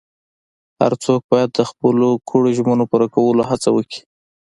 هر 0.79 0.93
څوک 1.05 1.21
باید 1.31 1.49
د 1.53 1.59
خپلو 1.69 2.09
کړو 2.29 2.49
ژمنو 2.57 2.83
پوره 2.91 3.07
کولو 3.15 3.41
هڅه 3.49 3.69
وکړي. 3.73 4.01